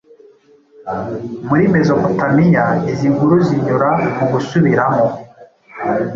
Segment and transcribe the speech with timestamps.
[1.47, 5.05] muri Mezopotamiya Izi nkuru zinyura mu gusubiramo